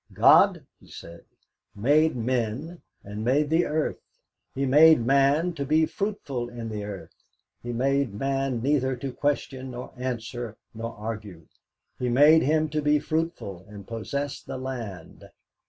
God 0.13 0.65
he 0.79 0.87
said 0.87 1.25
made 1.75 2.15
men, 2.15 2.81
and 3.03 3.23
made 3.23 3.51
the 3.51 3.67
earth; 3.67 3.99
He 4.55 4.65
made 4.65 5.05
man 5.05 5.53
to 5.53 5.63
be 5.63 5.85
fruitful 5.85 6.49
in 6.49 6.69
the 6.69 6.83
earth; 6.83 7.13
He 7.61 7.71
made 7.71 8.11
man 8.15 8.63
neither 8.63 8.95
to 8.95 9.13
question 9.13 9.69
nor 9.69 9.93
answer 9.95 10.57
nor 10.73 10.97
argue; 10.97 11.45
He 11.99 12.09
made 12.09 12.41
him 12.41 12.67
to 12.69 12.81
be 12.81 12.97
fruitful 12.97 13.63
and 13.67 13.85
possess 13.87 14.41
the 14.41 14.57
land. 14.57 15.29